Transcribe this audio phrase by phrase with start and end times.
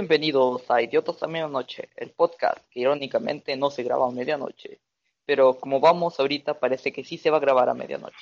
[0.00, 4.80] Bienvenidos a Idiotas a Medianoche, el podcast que irónicamente no se graba a medianoche,
[5.26, 8.16] pero como vamos ahorita parece que sí se va a grabar a medianoche.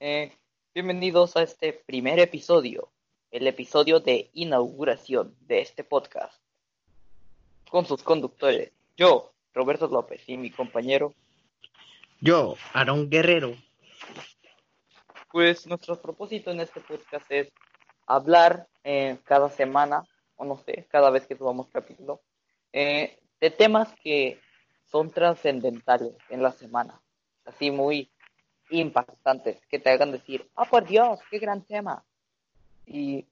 [0.00, 0.32] Eh,
[0.74, 2.90] bienvenidos a este primer episodio,
[3.30, 6.36] el episodio de inauguración de este podcast,
[7.70, 11.14] con sus conductores, yo, Roberto López, y mi compañero.
[12.20, 13.54] Yo, Aarón Guerrero.
[15.30, 17.52] Pues nuestro propósito en este podcast es
[18.04, 20.04] hablar eh, cada semana
[20.36, 22.20] o no sé, cada vez que subamos capítulo,
[22.72, 24.40] eh, de temas que
[24.90, 27.00] son trascendentales en la semana,
[27.44, 28.10] así muy
[28.70, 32.04] impactantes, que te hagan decir, ah, por Dios, qué gran tema.
[32.86, 33.26] Y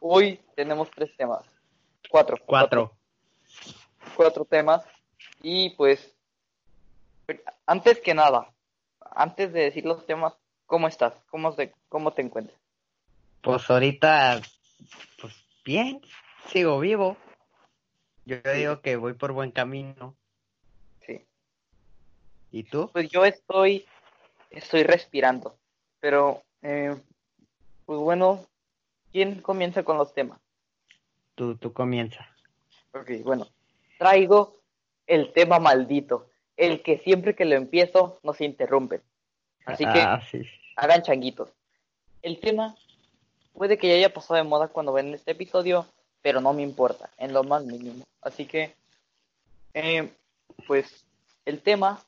[0.00, 1.44] hoy tenemos tres temas,
[2.10, 2.36] cuatro.
[2.44, 2.92] Cuatro.
[4.16, 4.84] Cuatro, temas.
[5.42, 6.14] Y pues,
[7.66, 8.52] antes que nada,
[9.00, 10.34] antes de decir los temas,
[10.66, 11.14] ¿cómo estás?
[11.30, 11.54] ¿Cómo,
[11.88, 12.58] cómo te encuentras?
[13.40, 14.40] Pues ahorita,
[15.20, 16.02] pues Bien,
[16.48, 17.16] sigo vivo.
[18.26, 20.14] Yo digo que voy por buen camino.
[21.06, 21.24] Sí.
[22.50, 22.90] ¿Y tú?
[22.92, 23.86] Pues yo estoy,
[24.50, 25.56] estoy respirando.
[26.00, 26.94] Pero, eh,
[27.86, 28.46] pues bueno,
[29.10, 30.38] ¿quién comienza con los temas?
[31.34, 32.28] Tú, tú comienza.
[32.92, 33.48] Ok, bueno.
[33.98, 34.60] Traigo
[35.06, 36.28] el tema maldito.
[36.58, 39.00] El que siempre que lo empiezo nos interrumpe.
[39.64, 40.20] Así que ah,
[40.76, 41.50] hagan changuitos.
[42.20, 42.76] El tema
[43.54, 45.86] puede que ya haya pasado de moda cuando ven este episodio,
[46.20, 48.04] pero no me importa, en lo más mínimo.
[48.20, 48.74] Así que,
[49.72, 50.10] eh,
[50.66, 51.04] pues,
[51.44, 52.02] el tema,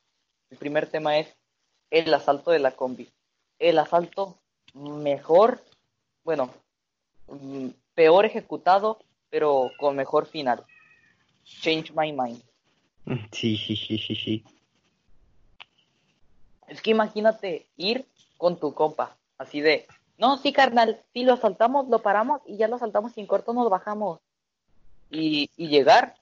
[0.51, 1.35] el primer tema es
[1.91, 3.09] el asalto de la combi.
[3.59, 4.37] El asalto
[4.75, 5.63] mejor,
[6.25, 6.51] bueno,
[7.29, 8.99] mm, peor ejecutado,
[9.31, 10.65] pero con mejor final.
[11.45, 12.43] Change my mind.
[13.31, 14.45] Sí, sí, sí, sí, sí.
[16.67, 18.05] Es que imagínate ir
[18.37, 19.87] con tu compa, así de,
[20.19, 23.69] no, sí, carnal, sí lo saltamos, lo paramos y ya lo saltamos sin corto nos
[23.69, 24.21] bajamos.
[25.11, 26.17] Y, y llegar,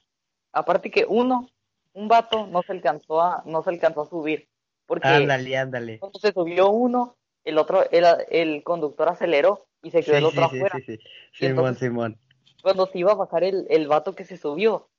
[0.51, 1.49] aparte que uno,
[1.93, 4.47] un vato no se alcanzó a, no se alcanzó a subir.
[4.85, 5.99] Porque ándale, ándale.
[5.99, 10.45] Cuando se subió uno, el otro, el, el conductor aceleró y se quedó el otro
[10.45, 10.77] afuera.
[10.85, 12.17] Sí, sí, Simón, Simón.
[12.61, 14.89] Cuando se iba a bajar el, el vato que se subió,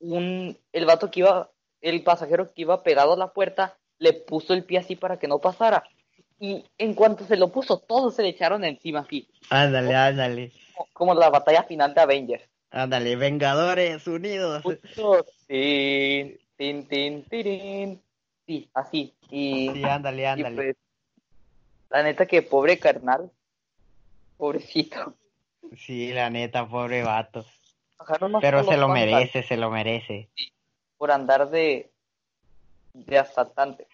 [0.00, 1.50] un, el vato que iba,
[1.82, 5.28] el pasajero que iba pegado a la puerta, le puso el pie así para que
[5.28, 5.84] no pasara
[6.40, 9.28] y en cuanto se lo puso, todos se le echaron encima así.
[9.50, 10.52] Ándale, ándale.
[10.94, 12.48] Como, la batalla final de Avengers.
[12.70, 14.64] Ándale, Vengadores Unidos.
[15.46, 18.02] Sí, tin, tin, tin,
[18.46, 19.14] Sí, así.
[19.30, 20.56] Y, sí, ándale, ándale.
[20.56, 20.76] Pues,
[21.90, 23.30] la neta que pobre carnal.
[24.38, 25.14] Pobrecito.
[25.76, 27.44] Sí, la neta, pobre vato.
[28.40, 30.30] Pero se lo merece, se lo merece.
[30.96, 31.90] por andar de,
[32.94, 33.86] de asaltante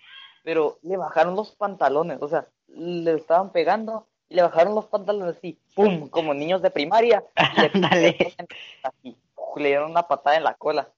[0.47, 5.37] pero le bajaron los pantalones, o sea, le estaban pegando y le bajaron los pantalones
[5.37, 6.09] así, ¡pum!
[6.09, 7.25] Como niños de primaria.
[7.75, 8.37] Y le,
[8.85, 9.17] así,
[9.57, 10.89] le dieron una patada en la cola.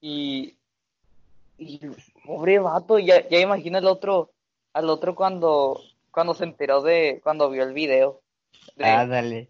[0.00, 0.56] Y,
[1.58, 1.80] y
[2.24, 4.30] pobre vato, ya, ya imagino el otro,
[4.72, 8.22] al otro cuando, cuando se enteró de, cuando vio el video.
[8.80, 9.48] ah, dale.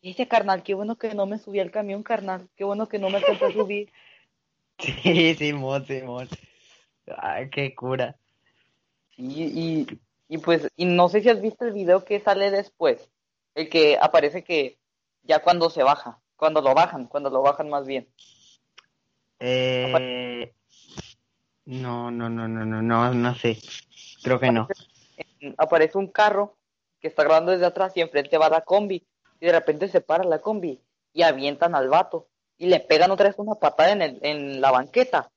[0.00, 3.10] Dice, carnal, qué bueno que no me subí al camión, carnal, qué bueno que no
[3.10, 3.92] me alcanzó a subir.
[4.78, 6.28] Sí, Simón, Simón.
[7.18, 8.16] Ay, qué cura.
[9.16, 9.86] Y,
[10.28, 13.08] y, pues, y no sé si has visto el video que sale después,
[13.54, 14.78] el que aparece que
[15.22, 18.08] ya cuando se baja, cuando lo bajan, cuando lo bajan más bien.
[19.40, 20.52] Eh,
[21.64, 23.58] no, no, no, no, no, no, no sé.
[24.22, 24.68] Creo que no.
[25.58, 26.56] Aparece un carro
[27.00, 29.06] que está grabando desde atrás y enfrente va la combi.
[29.40, 30.80] Y de repente se para la combi
[31.12, 32.28] y avientan al vato.
[32.58, 35.30] Y le pegan otra vez una patada en, el, en la banqueta.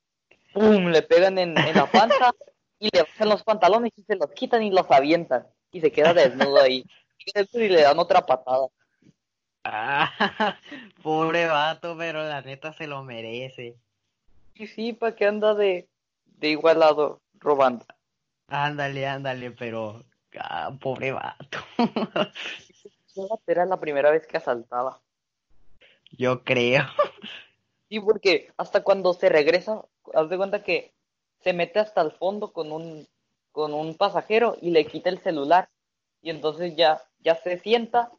[0.54, 0.86] ¡Pum!
[0.86, 2.34] Le pegan en, en la panza
[2.80, 6.14] y le bajan los pantalones y se los quitan y los avientan y se queda
[6.14, 6.84] desnudo ahí.
[7.52, 8.66] y le dan otra patada.
[9.62, 10.10] Ah,
[11.02, 13.76] pobre vato, pero la neta se lo merece.
[14.54, 15.86] Y sí, ¿para qué anda de,
[16.24, 17.84] de igualado robando?
[18.48, 20.02] Ándale, ándale, pero
[20.38, 21.58] ah, pobre vato.
[23.46, 25.00] Era la primera vez que asaltaba.
[26.12, 26.84] Yo creo.
[27.88, 29.84] Sí, porque hasta cuando se regresa,
[30.14, 30.92] haz de cuenta que
[31.42, 33.06] se mete hasta el fondo con un,
[33.52, 35.68] con un pasajero y le quita el celular.
[36.22, 38.10] Y entonces ya, ya se sienta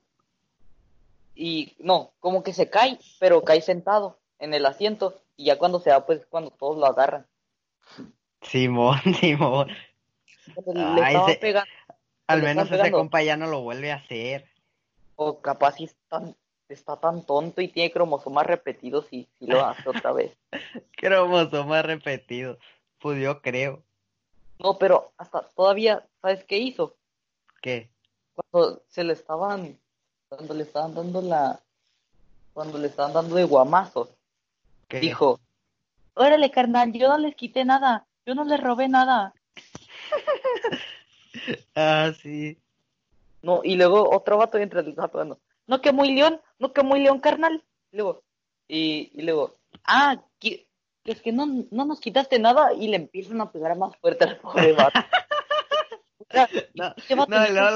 [1.36, 5.80] y no, como que se cae, pero cae sentado en el asiento y ya cuando
[5.80, 7.26] se va, pues cuando todos lo agarran.
[8.42, 9.70] Simón, Simón.
[12.28, 14.46] al menos ese compa ya no lo vuelve a hacer.
[15.16, 16.24] O capaz si está,
[16.68, 20.36] está tan tonto y tiene cromosomas repetidos y, y lo hace otra vez.
[20.98, 22.58] cromosomas repetidos.
[23.02, 23.84] Pues yo creo.
[24.60, 26.96] No, pero hasta todavía, ¿sabes qué hizo?
[27.62, 27.90] ¿Qué?
[28.36, 29.80] Cuando se le estaban,
[30.30, 31.60] cuando le estaban dando la,
[32.54, 34.10] cuando le estaban dando de guamazos,
[34.88, 35.00] ¿Qué?
[35.00, 35.40] dijo,
[36.14, 39.34] órale carnal, yo no les quité nada, yo no les robé nada.
[41.76, 42.58] Ah, sí.
[43.42, 46.84] No, y luego otro vato entra el vato dando, no que muy león, no que
[46.84, 47.64] muy león carnal.
[47.94, 48.22] Y luego,
[48.68, 49.56] y, y luego,
[49.86, 50.22] ah,
[51.06, 54.38] es que no, no nos quitaste nada y le empiezan a pegar más fuerte al
[54.40, 55.00] pobre vato.
[56.34, 57.16] No, no, lo que,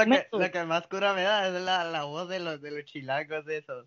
[0.06, 2.86] momento- lo que más cura me da es la, la voz de los, de los
[2.86, 3.86] chilangos de esos.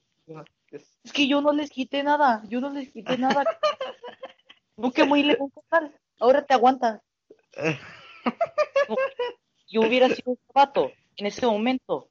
[0.70, 3.44] Es que yo no les quité nada, yo no les quité nada.
[4.76, 5.37] No que muy
[5.70, 7.00] carnal, ahora te aguantas.
[7.56, 8.94] No,
[9.69, 12.11] yo hubiera sido un vato en ese momento,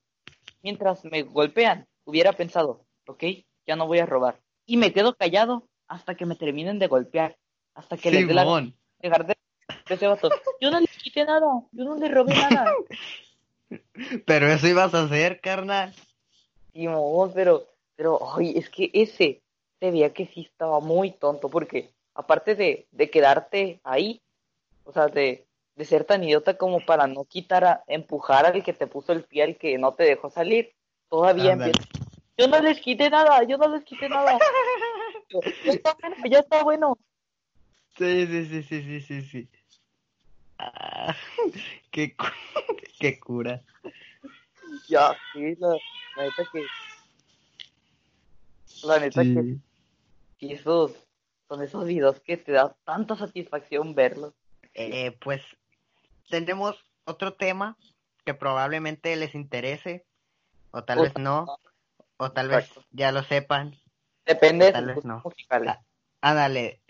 [0.63, 3.23] mientras me golpean, hubiera pensado, ok,
[3.65, 4.41] ya no voy a robar.
[4.65, 7.37] Y me quedo callado hasta que me terminen de golpear,
[7.73, 9.35] hasta que les dé la dejar de,
[9.89, 10.29] ese vato.
[10.59, 12.73] Yo no les quité nada, yo no les robé nada.
[14.25, 15.93] Pero eso ibas a hacer, carnal.
[16.73, 19.41] Y no, pero, pero, ay, es que ese
[19.79, 24.21] se veía que sí estaba muy tonto, porque aparte de, de quedarte ahí,
[24.83, 28.73] o sea, de, de ser tan idiota como para no quitar a, empujar al que
[28.73, 30.73] te puso el pie, al que no te dejó salir,
[31.09, 31.79] todavía empieza.
[32.37, 34.37] Yo no les quité nada, yo no les quité nada.
[36.29, 36.97] Ya está bueno.
[37.97, 39.49] Sí, sí, sí, sí, sí, sí, sí.
[40.59, 41.15] Ah,
[41.91, 42.25] qué, cu-
[42.99, 43.63] qué cura.
[44.87, 45.69] Ya, sí, la,
[46.15, 46.65] la neta que.
[48.83, 50.93] La neta que esos
[51.47, 54.33] son esos videos que te da tanta satisfacción verlos.
[54.73, 55.41] Eh, pues
[56.29, 56.75] tenemos
[57.05, 57.77] otro tema
[58.25, 60.05] que probablemente les interese,
[60.71, 61.45] o tal vez no,
[62.17, 63.75] o tal vez ya lo sepan.
[64.27, 65.21] Depende de Tal sus vez gustos no.
[65.23, 65.69] musicales.
[65.69, 65.83] Ah,
[66.21, 66.81] Ándale,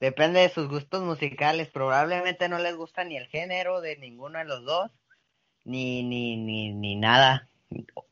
[0.00, 1.68] depende de sus gustos musicales.
[1.68, 4.90] Probablemente no les gusta ni el género de ninguno de los dos,
[5.64, 7.48] ni, ni, ni, ni nada.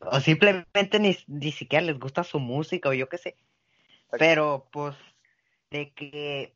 [0.00, 3.36] O simplemente ni, ni siquiera les gusta su música o yo qué sé.
[4.18, 4.94] Pero pues
[5.70, 6.52] de que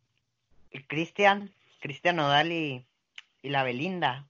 [0.87, 2.87] Cristian, Cristian Nodal y,
[3.43, 4.27] y la Belinda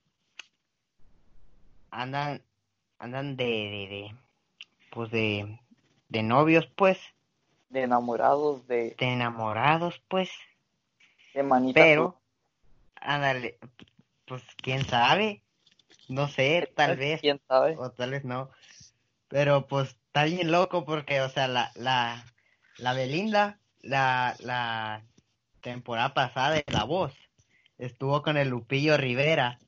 [1.90, 2.42] andan,
[2.98, 4.14] andan de, de, de
[4.90, 5.58] pues de,
[6.08, 6.98] de novios pues,
[7.68, 10.30] De enamorados, de, de enamorados pues.
[11.34, 11.80] de manita.
[11.80, 12.20] Pero,
[12.96, 13.58] ándale,
[14.24, 15.42] pues quién sabe,
[16.08, 17.76] no sé, tal vez, ¿Quién sabe?
[17.76, 18.50] o tal vez no.
[19.28, 22.24] Pero pues está bien loco porque, o sea, la, la,
[22.78, 25.02] la Belinda, la, la
[25.60, 27.12] temporada pasada de La Voz,
[27.76, 29.58] estuvo con el Lupillo Rivera.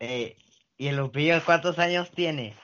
[0.00, 0.36] Eh,
[0.76, 2.54] ¿Y el Lupillo cuántos años tiene?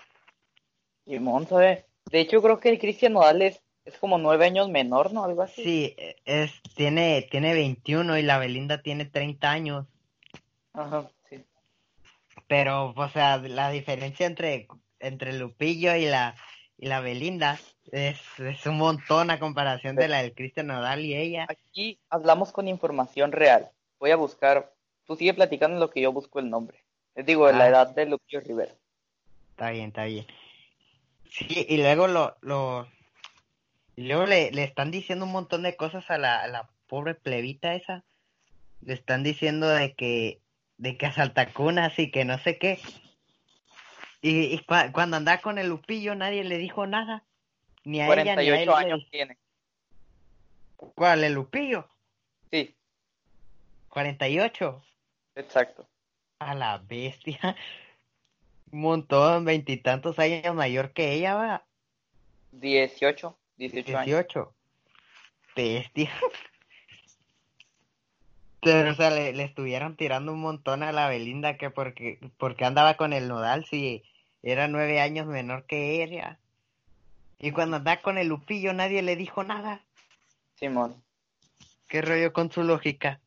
[1.05, 1.87] Simón, ¿sabe?
[2.14, 5.25] De hecho, creo que el Cristian Nodal es, es como nueve años menor, ¿no?
[5.25, 5.64] Algo así.
[5.64, 9.87] Sí, es, tiene, tiene 21 y la Belinda tiene 30 años.
[10.72, 11.44] Ajá, sí.
[12.46, 14.69] Pero, o sea, la diferencia entre,
[15.00, 16.37] entre Lupillo y la,
[16.78, 17.58] y la Belinda
[17.90, 21.46] es, es un montón a comparación de la del Cristian Nodal y ella.
[21.49, 23.72] Aquí hablamos con información real.
[23.99, 24.72] Voy a buscar.
[25.05, 26.78] Tú sigue platicando lo que yo busco el nombre.
[27.17, 27.69] Les digo, la Ah.
[27.70, 28.72] edad de Lupillo Rivera.
[29.50, 30.25] Está bien, está bien.
[31.36, 32.86] Sí, y luego lo, lo,
[33.96, 37.16] y luego le, le están diciendo un montón de cosas a la, a la pobre
[37.16, 38.04] plebita esa.
[38.82, 40.40] Le están diciendo de que,
[40.78, 42.79] de que asalta cunas y que no sé qué.
[44.22, 47.24] Y, y cua- cuando andaba con el Lupillo nadie le dijo nada.
[47.82, 48.67] Ni a ella ni a él.
[48.69, 49.38] 48 le- años tiene.
[50.76, 51.24] ¿Cuál?
[51.24, 51.88] ¿El Lupillo?
[52.53, 52.76] Sí,
[53.88, 54.82] 48.
[55.34, 55.88] exacto.
[56.38, 57.56] A la bestia.
[58.74, 61.64] Un montón, veintitantos años mayor que ella, va.
[62.50, 64.06] 18, 18 años.
[64.06, 64.52] 18.
[65.54, 66.10] Bestia.
[68.60, 72.64] Pero, o sea, le, le estuvieron tirando un montón a la Belinda que porque, porque
[72.64, 74.02] andaba con el Nodal si
[74.43, 76.40] era nueve años menor que ella.
[77.38, 79.82] Y cuando andaba con el Lupillo nadie le dijo nada.
[80.56, 81.00] Simón.
[81.86, 83.20] ¿Qué rollo con su lógica?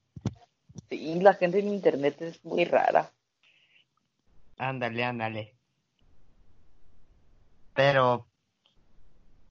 [0.89, 3.13] Sí, la gente en internet es muy rara.
[4.57, 5.53] Ándale, ándale.
[7.73, 8.27] Pero,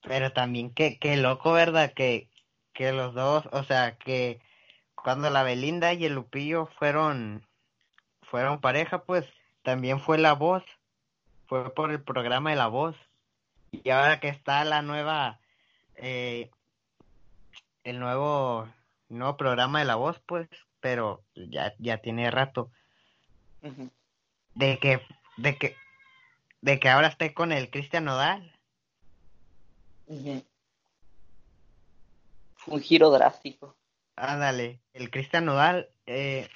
[0.03, 1.93] pero también qué, qué loco, ¿verdad?
[1.93, 2.29] Que,
[2.73, 4.41] que los dos, o sea, que
[4.95, 7.45] cuando la Belinda y el Lupillo fueron,
[8.23, 9.25] fueron pareja, pues
[9.63, 10.63] también fue la voz,
[11.47, 12.95] fue por el programa de la voz.
[13.71, 15.39] Y ahora que está la nueva,
[15.95, 16.49] eh,
[17.83, 18.67] el nuevo,
[19.07, 20.49] nuevo programa de la voz, pues,
[20.81, 22.69] pero ya, ya tiene rato.
[24.57, 25.01] De que
[25.37, 25.75] de que
[26.61, 28.51] de que ahora esté con el Cristian Nodal.
[30.07, 30.41] Un
[32.81, 33.75] giro drástico.
[34.15, 36.49] Ándale, el Cristian Nodal eh,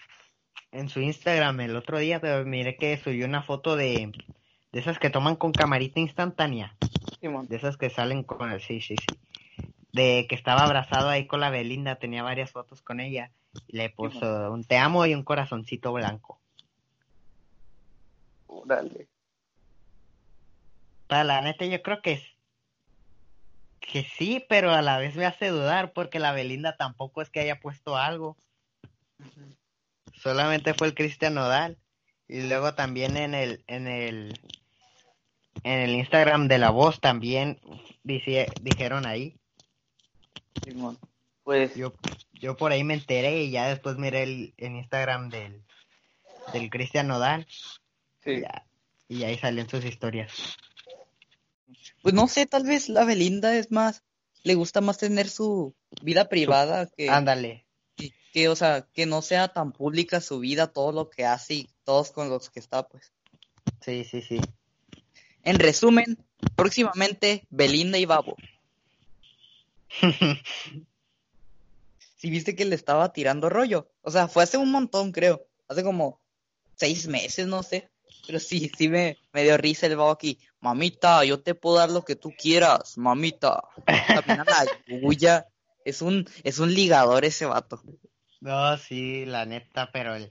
[0.71, 4.11] en su Instagram el otro día pero miré que subió una foto de
[4.71, 6.75] de esas que toman con camarita instantánea.
[7.19, 7.47] Simón.
[7.47, 8.61] De esas que salen con el...
[8.61, 9.67] Sí, sí, sí.
[9.91, 13.31] De que estaba abrazado ahí con la Belinda, tenía varias fotos con ella.
[13.67, 16.40] Y le puso un te amo y un corazoncito blanco.
[18.51, 19.07] Órale.
[21.07, 22.21] Para la neta, yo creo que
[23.79, 27.39] que sí, pero a la vez me hace dudar porque la Belinda tampoco es que
[27.39, 28.37] haya puesto algo.
[30.13, 31.77] Solamente fue el Cristian Nodal.
[32.27, 34.39] Y luego también en el, en el,
[35.63, 37.59] en el Instagram de la voz también
[38.03, 39.35] dice, dijeron ahí.
[40.63, 40.97] Simón.
[41.43, 41.93] Pues Yo,
[42.33, 45.63] yo por ahí me enteré y ya después miré el, el Instagram del,
[46.53, 47.47] del Cristian Nodal
[48.23, 48.31] sí.
[48.31, 48.65] y, ya-
[49.07, 50.31] y ahí salen sus historias.
[52.01, 54.03] Pues no sé, tal vez la Belinda es más,
[54.43, 57.65] le gusta más tener su vida privada que, Ándale.
[57.95, 61.53] que, que, o sea, que no sea tan pública su vida, todo lo que hace
[61.55, 63.11] y todos con los que está, pues.
[63.81, 64.39] Sí, sí, sí.
[65.43, 66.17] En resumen,
[66.55, 68.35] próximamente Belinda y Babo.
[72.17, 73.89] Si viste que le estaba tirando rollo.
[74.03, 75.47] O sea, fue hace un montón, creo.
[75.67, 76.19] Hace como
[76.75, 77.89] seis meses, no sé.
[78.25, 80.39] Pero sí, sí me, me dio risa el Babo aquí.
[80.59, 83.63] Mamita, yo te puedo dar lo que tú quieras, mamita.
[83.85, 85.47] También la Yuya.
[85.83, 87.81] Es un, es un ligador ese vato.
[88.39, 90.29] No, sí, la neta, pero el,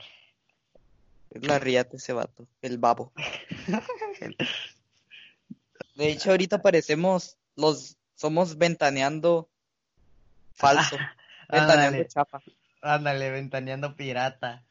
[1.31, 3.13] Es la riata ese vato, el babo.
[5.95, 9.49] De hecho, ahorita parecemos los, somos ventaneando
[10.55, 10.97] falso,
[11.49, 12.43] ventaneando ándale, chafa,
[12.83, 14.65] ándale, ventaneando pirata,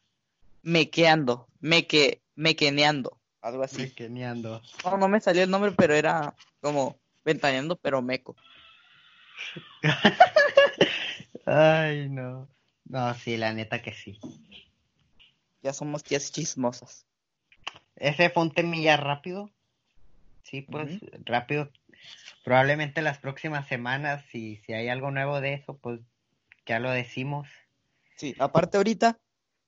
[0.61, 3.83] mequeando, meque, mequeneando, algo así.
[3.83, 4.61] pequeñando.
[4.85, 8.35] No, no me salió el nombre, pero era como ventaneando, pero meco.
[11.45, 12.47] Ay, no.
[12.85, 14.19] No, sí, la neta que sí.
[15.61, 17.05] Ya somos tías chismosas.
[17.97, 19.51] Ese fue un temilla rápido.
[20.43, 21.69] Sí, pues rápido.
[22.45, 25.99] Probablemente las próximas semanas, si, si hay algo nuevo de eso, pues
[26.65, 27.49] ya lo decimos.
[28.15, 29.19] Sí, aparte ahorita,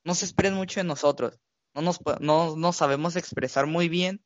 [0.05, 1.40] no se esperen mucho de nosotros.
[1.73, 4.21] No nos, no, no sabemos expresar muy bien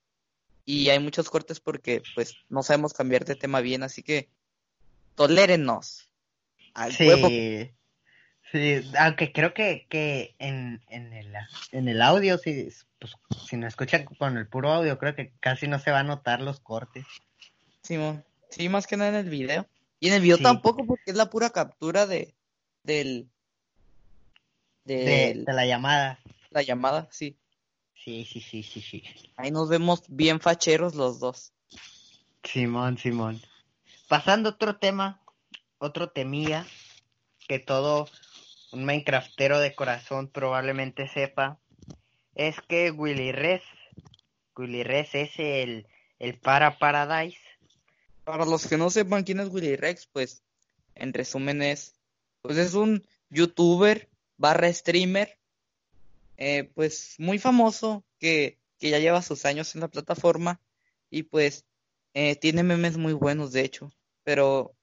[0.66, 4.30] y hay muchos cortes porque pues no sabemos cambiar de tema bien, así que
[5.16, 6.10] tolérennos.
[6.74, 7.28] Al huevo.
[7.30, 7.72] Sí,
[8.52, 11.34] sí, aunque creo que, que en, en, el,
[11.72, 13.14] en el audio, si, pues,
[13.48, 16.42] si no escuchan con el puro audio, creo que casi no se va a notar
[16.42, 17.06] los cortes.
[17.82, 18.26] Simón.
[18.50, 19.68] Sí, más que nada en el video.
[20.00, 20.44] Y en el video Sí.
[20.44, 22.34] tampoco porque es la pura captura de
[22.84, 23.28] del
[24.84, 26.20] De, de de la llamada.
[26.56, 27.38] La llamada, sí.
[27.94, 29.04] Sí, sí, sí, sí, sí.
[29.36, 31.52] Ahí nos vemos bien facheros los dos.
[32.44, 33.42] Simón, Simón.
[34.08, 35.22] Pasando a otro tema,
[35.80, 36.66] otro temía
[37.48, 38.08] que todo
[38.72, 41.60] un Minecraftero de corazón probablemente sepa,
[42.36, 43.64] es que Willy Res,
[44.56, 45.88] Willy Res es el,
[46.20, 47.40] el para Paradise.
[48.24, 50.44] Para los que no sepan quién es Willy Rex, pues
[50.96, 52.00] en resumen es,
[52.42, 55.38] pues es un youtuber barra streamer,
[56.38, 60.60] eh, pues muy famoso que, que ya lleva sus años en la plataforma
[61.10, 61.66] y pues
[62.14, 63.92] eh, tiene memes muy buenos de hecho,
[64.24, 64.76] pero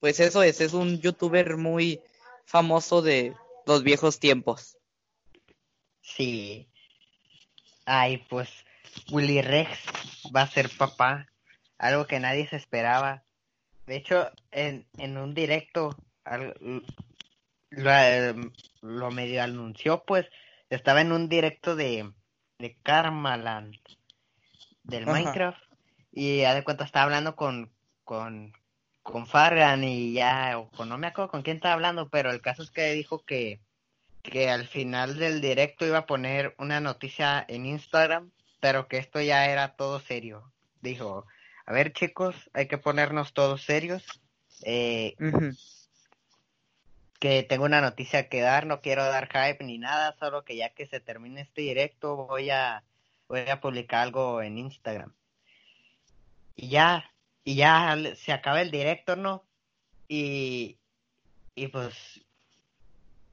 [0.00, 2.00] pues eso es, es un youtuber muy
[2.44, 3.34] famoso de
[3.66, 4.76] los viejos tiempos.
[6.00, 6.68] Sí.
[7.84, 8.48] Ay, pues
[9.10, 9.78] Willy Rex
[10.34, 11.28] va a ser papá,
[11.78, 13.24] algo que nadie se esperaba.
[13.86, 15.96] De hecho, en, en un directo
[17.70, 18.50] lo,
[18.82, 20.26] lo medio anunció, pues
[20.76, 22.12] estaba en un directo de,
[22.58, 23.76] de Karmaland,
[24.84, 25.12] del Ajá.
[25.12, 25.62] Minecraft,
[26.12, 27.70] y ya de cuenta estaba hablando con,
[28.04, 28.52] con,
[29.02, 32.40] con Fargan y ya, o con, no me acuerdo con quién estaba hablando, pero el
[32.40, 33.60] caso es que dijo que
[34.22, 39.20] que al final del directo iba a poner una noticia en Instagram, pero que esto
[39.20, 40.52] ya era todo serio.
[40.80, 41.26] Dijo,
[41.66, 44.04] a ver chicos, hay que ponernos todos serios.
[44.64, 45.16] Eh.
[47.22, 50.70] Que tengo una noticia que dar, no quiero dar hype ni nada, solo que ya
[50.70, 52.82] que se termine este directo voy a
[53.28, 55.14] voy a publicar algo en Instagram.
[56.56, 57.12] Y ya,
[57.44, 59.44] y ya se acaba el directo, ¿no?
[60.08, 60.78] Y
[61.54, 61.94] y pues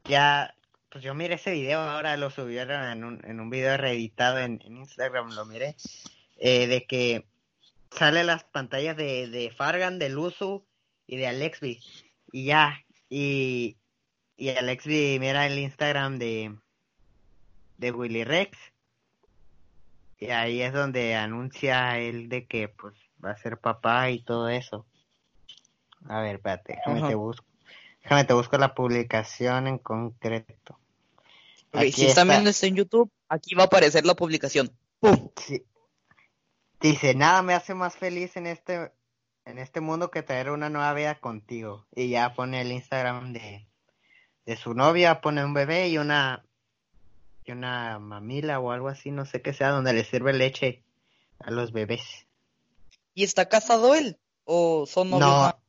[0.03, 0.53] ya
[0.89, 4.62] pues yo miré ese video, ahora lo subieron en un, en un video reeditado en,
[4.62, 5.75] Instagram, lo miré,
[6.38, 7.25] eh, de que
[7.89, 10.63] sale las pantallas de, de Fargan, de Luzu
[11.08, 11.81] y de Alexby.
[12.31, 13.78] Y ya, y,
[14.38, 16.56] y Alexby mira el Instagram de,
[17.78, 18.58] de Willy Rex.
[20.20, 24.50] Y ahí es donde anuncia él de que pues va a ser papá y todo
[24.50, 24.86] eso.
[26.08, 27.46] A ver, espérate, déjame te busco.
[28.04, 30.80] Déjame te busco la publicación en concreto.
[31.74, 32.24] Si están está.
[32.25, 34.72] viendo esto en YouTube, aquí va a aparecer la publicación.
[35.00, 35.30] ¡Pum!
[35.36, 35.63] Sí.
[36.82, 38.92] Dice, nada me hace más feliz en este,
[39.50, 41.86] en este mundo que traeré una nueva vida contigo.
[41.96, 43.68] Y ya pone el Instagram de,
[44.46, 46.44] de su novia, pone un bebé y una
[47.46, 50.84] y una mamila o algo así, no sé qué sea, donde le sirve leche
[51.39, 52.27] a los bebés.
[53.15, 54.18] ¿Y está casado él?
[54.44, 55.29] ¿O son novios?
[55.29, 55.60] No,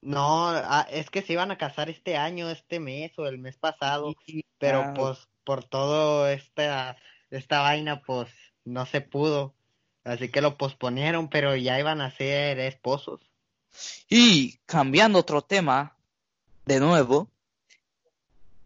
[0.00, 3.56] no, ah, es que se iban a casar este año, este mes o el mes
[3.56, 4.14] pasado,
[4.58, 6.96] pero pues por todo esta
[7.30, 8.30] esta vaina pues
[8.64, 9.54] no se pudo.
[10.06, 13.20] Así que lo posponieron, pero ya iban a ser esposos.
[14.08, 15.96] Y cambiando otro tema,
[16.64, 17.28] de nuevo,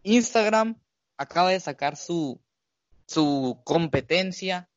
[0.02, 0.76] Instagram
[1.16, 2.38] acaba de sacar su,
[3.06, 4.68] su competencia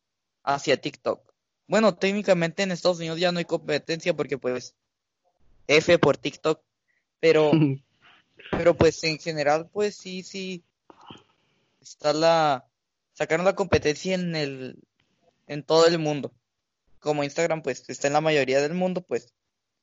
[0.42, 1.34] hacia TikTok.
[1.68, 4.74] Bueno, técnicamente en Estados Unidos ya no hay competencia porque pues
[5.68, 6.62] F por TikTok,
[7.20, 7.52] pero,
[8.52, 10.64] pero pues en general pues sí, sí,
[11.82, 12.66] está la,
[13.12, 14.80] sacaron la competencia en el,
[15.48, 16.32] en todo el mundo.
[17.04, 19.34] Como Instagram pues está en la mayoría del mundo, pues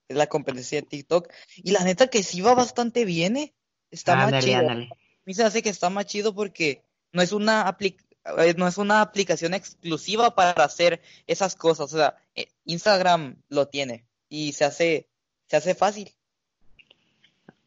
[0.09, 1.31] es la competencia de TikTok.
[1.57, 3.55] Y la neta que sí va bastante bien, ¿eh?
[3.91, 4.59] Está más Ándale, chido.
[4.59, 4.89] ándale.
[4.93, 4.97] A
[5.27, 7.99] mí se hace que está más chido porque no es una apli-
[8.39, 11.93] eh, no es una aplicación exclusiva para hacer esas cosas.
[11.93, 15.09] O sea, eh, Instagram lo tiene y se hace,
[15.47, 16.17] se hace fácil.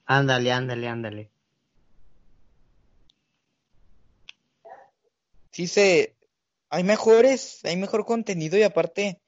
[0.06, 1.30] Ándale, ándale, ándale.
[5.52, 6.16] Sí se,
[6.70, 9.22] hay mejores, hay mejor contenido y aparte,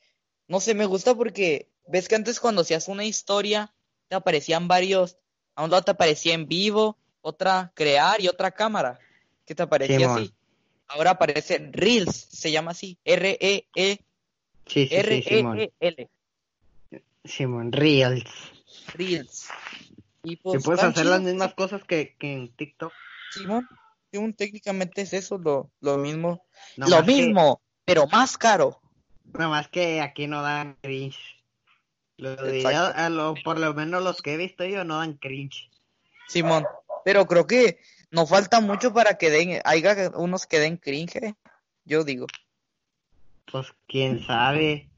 [0.48, 3.74] no sé, me gusta porque ves que antes cuando hacías una historia
[4.08, 5.18] te aparecían varios,
[5.56, 9.00] a un lado te aparecía en vivo, otra crear y otra cámara,
[9.46, 10.34] que te aparecía así.
[10.88, 14.00] Ahora aparece Reels, se llama así, R-E-E,
[14.68, 15.60] Sí, sí, sí, Simón.
[15.60, 16.10] R-E-E-L,
[17.24, 18.30] Simón, Reels.
[18.94, 19.48] Reels.
[20.24, 22.92] Y pues puedes hacer las mismas cosas que, que en TikTok.
[23.32, 23.68] Simón.
[24.12, 26.46] Simón, técnicamente es eso, lo, lo mismo.
[26.78, 28.80] No lo que- mismo, pero más caro.
[29.38, 31.20] Nada más que aquí no dan cringe.
[32.18, 35.70] Los videos, a lo, por lo menos los que he visto yo, no dan cringe.
[36.28, 36.66] Simón,
[37.04, 37.80] pero creo que
[38.12, 41.36] nos falta mucho para que den, haya unos que den cringe,
[41.84, 42.28] yo digo.
[43.52, 44.90] Pues quién sabe.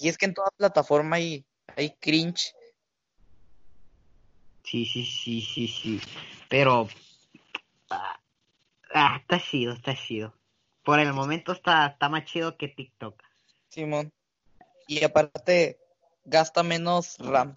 [0.00, 1.44] Y es que en toda plataforma hay,
[1.76, 2.52] hay cringe.
[4.64, 6.00] Sí, sí, sí, sí, sí.
[6.48, 6.88] Pero.
[7.90, 8.20] Ah,
[8.92, 10.34] ah, está chido, está chido.
[10.90, 13.22] Por el momento está, está más chido que TikTok.
[13.68, 14.12] Simón.
[14.88, 15.78] Y aparte,
[16.24, 17.54] gasta menos RAM.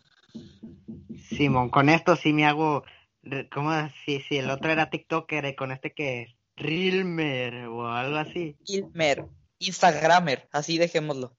[1.30, 2.84] Simón, con esto sí me hago.
[3.52, 3.72] ¿Cómo?
[4.06, 6.36] Si, si el otro era TikToker, eh, con este que.
[6.56, 8.56] Realmer o algo así.
[8.68, 9.26] Ilmer,
[9.58, 11.36] Instagramer, así dejémoslo.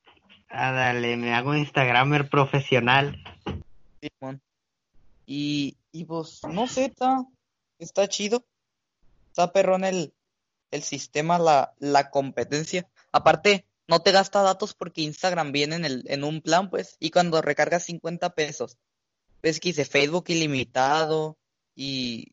[0.49, 3.23] Ah, dale, me hago Instagramer profesional.
[4.01, 4.43] Simón.
[5.27, 7.25] Y, y pues, no sé, está,
[7.79, 8.45] está chido.
[9.29, 10.13] Está perrón el,
[10.75, 12.89] el sistema, la, la competencia.
[13.13, 17.11] Aparte, no te gasta datos porque Instagram viene en, el, en un plan, pues, y
[17.11, 18.77] cuando recargas 50 pesos,
[19.43, 21.37] ves que dice Facebook ilimitado
[21.77, 22.33] y,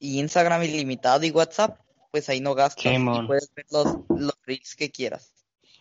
[0.00, 1.78] y Instagram ilimitado y WhatsApp,
[2.10, 5.30] pues ahí no gastas y puedes ver los, los reels que quieras.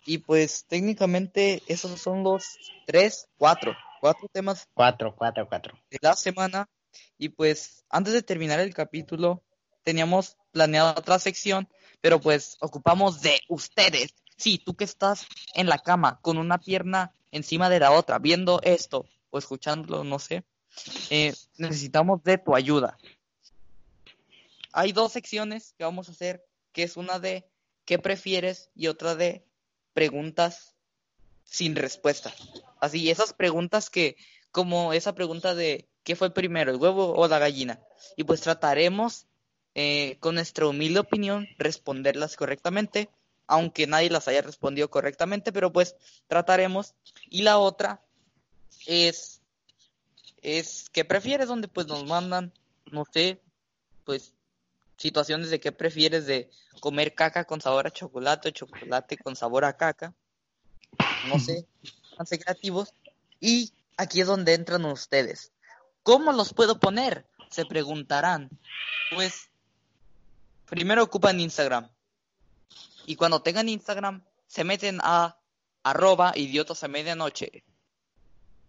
[0.06, 5.78] Y pues técnicamente esos son los tres, cuatro, cuatro temas Cuatro, cuatro, cuatro.
[5.90, 6.70] de la semana.
[7.18, 9.44] Y pues antes de terminar el capítulo,
[9.84, 11.68] teníamos planeado otra sección,
[12.02, 14.13] pero pues ocupamos de ustedes.
[14.38, 18.62] Sí, tú que estás en la cama con una pierna encima de la otra, viendo
[18.63, 20.44] esto o escuchándolo, no sé,
[21.10, 22.98] eh, necesitamos de tu ayuda.
[24.72, 27.48] Hay dos secciones que vamos a hacer, que es una de
[27.86, 29.44] qué prefieres y otra de
[29.94, 30.76] preguntas
[31.44, 32.34] sin respuesta.
[32.80, 34.15] Así, esas preguntas que,
[34.52, 37.80] como esa pregunta de ¿qué fue primero, el huevo o la gallina?
[38.15, 39.28] Y pues trataremos,
[39.76, 43.10] eh, con nuestra humilde opinión, responderlas correctamente,
[43.48, 45.96] aunque nadie las haya respondido correctamente, pero pues
[46.28, 46.94] trataremos.
[47.30, 48.02] Y la otra
[48.86, 49.42] es,
[50.42, 51.48] es ¿qué prefieres?
[51.48, 52.54] Donde pues nos mandan,
[52.92, 53.42] no sé,
[54.06, 54.34] pues
[54.98, 59.66] situaciones de qué prefieres de comer caca con sabor a chocolate o chocolate con sabor
[59.66, 60.14] a caca.
[61.28, 61.66] No sé,
[62.14, 62.94] háganse creativos.
[63.40, 65.52] Y aquí es donde entran ustedes.
[66.04, 67.26] ¿Cómo los puedo poner?
[67.50, 68.50] Se preguntarán.
[69.14, 69.50] Pues
[70.70, 71.90] primero ocupan Instagram.
[73.06, 75.38] Y cuando tengan Instagram, se meten a
[75.84, 77.64] arroba idiotas a medianoche.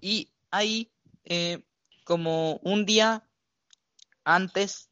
[0.00, 0.88] Y ahí,
[1.24, 1.62] eh,
[2.04, 3.22] como un día
[4.24, 4.88] antes,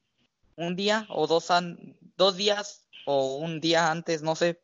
[0.57, 4.61] un día o dos, an- dos días o un día antes, no sé,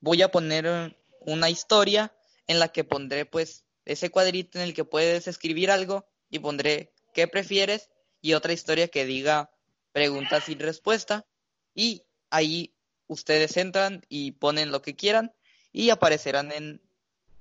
[0.00, 2.12] voy a poner una historia
[2.46, 6.92] en la que pondré pues ese cuadrito en el que puedes escribir algo y pondré
[7.14, 7.90] qué prefieres
[8.20, 9.50] y otra historia que diga
[9.92, 11.24] pregunta sin respuesta
[11.74, 12.74] y ahí
[13.06, 15.32] ustedes entran y ponen lo que quieran
[15.72, 16.80] y aparecerán en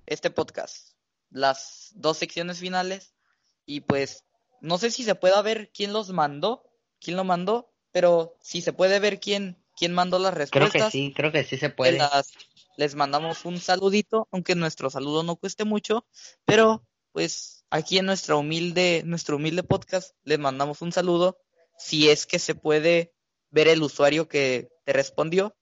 [0.05, 0.89] este podcast.
[1.29, 3.13] las dos secciones finales
[3.65, 4.23] y pues
[4.61, 6.63] no sé si se pueda ver quién los mandó,
[7.01, 10.91] quién lo mandó, pero si se puede ver quién, quién mandó las Creo respuestas.
[10.91, 11.97] que sí, creo que sí se puede.
[11.97, 12.33] las-
[12.77, 16.05] les mandamos un saludito, aunque nuestro saludo no cueste mucho,
[16.45, 21.37] pero pues aquí en nuestra humilde, nuestro humilde podcast les mandamos un saludo,
[21.77, 23.12] si es que se puede
[23.53, 25.55] ver el usuario que te respondió.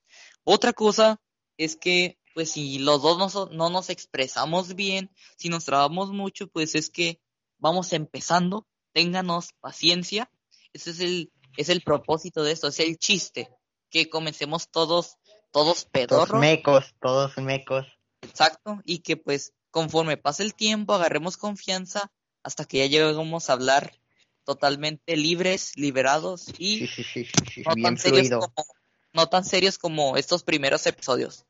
[0.43, 1.21] Otra cosa
[1.58, 6.47] es que pues si los dos no, no nos expresamos bien, si nos trabamos mucho,
[6.47, 7.19] pues es que
[7.58, 10.32] vamos empezando, ténganos paciencia,
[10.71, 13.49] ese es el, es el propósito de esto, es el chiste,
[13.89, 15.17] que comencemos todos,
[15.51, 17.86] todos Todos pedorros, mecos, todos mecos.
[18.21, 23.54] exacto, y que pues conforme pase el tiempo agarremos confianza hasta que ya lleguemos a
[23.54, 24.01] hablar
[24.43, 28.65] totalmente libres, liberados y Sí, sí, sí, sí, sí, no tan serios como,
[29.13, 31.45] no tan serios como estos primeros episodios.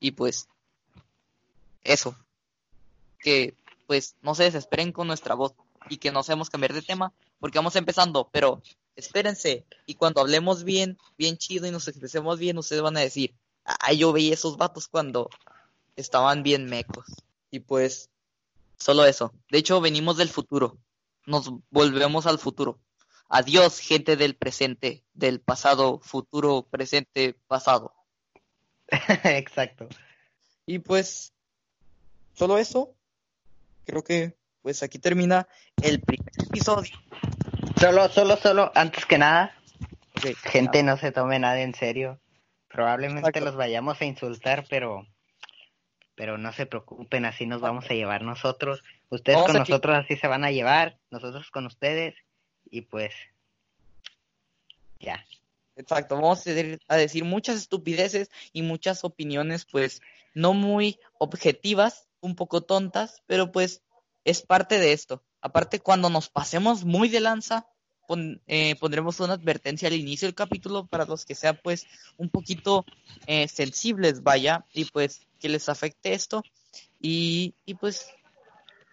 [0.00, 0.48] Y pues,
[1.84, 2.16] eso.
[3.18, 3.54] Que
[3.86, 5.52] pues no se desesperen con nuestra voz
[5.88, 8.62] y que no hacemos cambiar de tema porque vamos empezando, pero
[8.96, 13.34] espérense y cuando hablemos bien, bien chido y nos expresemos bien, ustedes van a decir,
[13.64, 15.28] ah, yo veía esos vatos cuando
[15.96, 17.06] estaban bien mecos.
[17.50, 18.10] Y pues,
[18.78, 19.32] solo eso.
[19.50, 20.78] De hecho, venimos del futuro.
[21.26, 22.80] Nos volvemos al futuro.
[23.28, 27.94] Adiós, gente del presente, del pasado, futuro, presente, pasado.
[29.24, 29.88] Exacto.
[30.66, 31.32] Y pues,
[32.34, 32.94] solo eso.
[33.84, 35.48] Creo que pues aquí termina
[35.82, 36.96] el primer episodio.
[37.80, 39.56] Solo, solo, solo, antes que nada,
[40.44, 42.20] gente no se tome nada en serio.
[42.68, 43.46] Probablemente Exacto.
[43.46, 45.06] los vayamos a insultar, pero
[46.14, 48.84] pero no se preocupen, así nos vamos a llevar nosotros.
[49.12, 52.14] Ustedes Vamos con nosotros así se van a llevar, nosotros con ustedes
[52.70, 53.12] y pues
[55.00, 55.24] ya.
[55.76, 60.00] Exacto, vamos a decir, a decir muchas estupideces y muchas opiniones, pues,
[60.34, 63.82] no muy objetivas, un poco tontas, pero pues
[64.24, 65.22] es parte de esto.
[65.40, 67.66] Aparte, cuando nos pasemos muy de lanza,
[68.06, 72.30] pon- eh, pondremos una advertencia al inicio del capítulo para los que sean, pues, un
[72.30, 72.84] poquito
[73.26, 76.42] eh, sensibles, vaya, y pues que les afecte esto.
[77.00, 78.08] Y, y pues,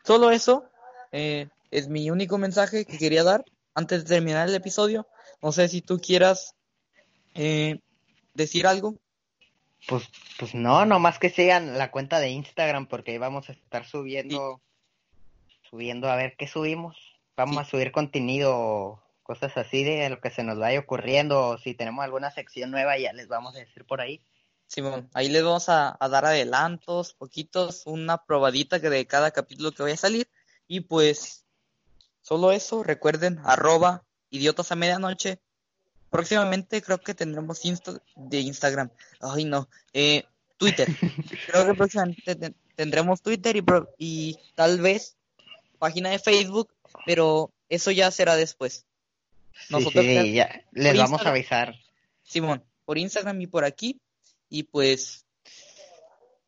[0.10, 0.64] solo eso
[1.12, 3.46] eh, es mi único mensaje que quería dar
[3.76, 5.06] antes de terminar el episodio.
[5.40, 6.56] No sé si tú quieras
[7.36, 7.80] eh,
[8.34, 8.96] decir algo.
[9.88, 13.86] Pues pues no, nomás que sigan la cuenta de Instagram porque ahí vamos a estar
[13.86, 14.60] subiendo
[15.70, 16.98] subiendo a ver qué subimos.
[17.38, 17.62] Vamos Sí.
[17.62, 22.04] a subir contenido, cosas así de lo que se nos vaya ocurriendo, o si tenemos
[22.04, 24.20] alguna sección nueva ya les vamos a decir por ahí.
[24.70, 29.72] Simón, ahí les vamos a, a dar adelantos, poquitos, una probadita que de cada capítulo
[29.72, 30.30] que vaya a salir.
[30.68, 31.44] Y pues,
[32.22, 35.40] solo eso, recuerden, arroba idiotas a medianoche.
[36.12, 38.92] Próximamente creo que tendremos Insta de Instagram.
[39.20, 39.68] Ay, no.
[39.92, 40.26] Eh,
[40.58, 40.88] Twitter.
[41.48, 45.16] creo que próximamente ten- tendremos Twitter y, pro- y tal vez
[45.80, 46.72] página de Facebook,
[47.08, 48.86] pero eso ya será después.
[49.54, 51.74] Sí, Nosotros sí, ya- ya les vamos a avisar.
[52.22, 54.00] Simón, por Instagram y por aquí.
[54.50, 55.26] Y pues,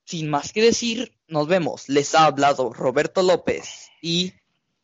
[0.06, 1.88] sin más que decir, nos vemos.
[1.88, 4.34] Les ha hablado Roberto López y,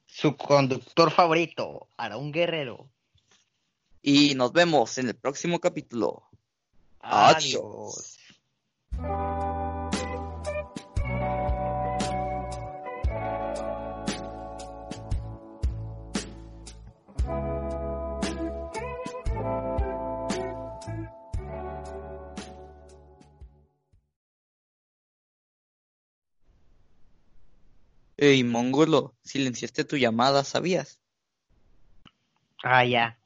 [0.05, 2.89] Su conductor favorito, Aarón Guerrero.
[4.01, 6.23] y nos vemos en el próximo capítulo.
[6.99, 8.17] Adiós.
[8.91, 9.36] Adiós.
[28.19, 30.99] Ey, mongolo, silenciaste tu llamada, ¿sabías?
[32.63, 33.16] Ah, ya.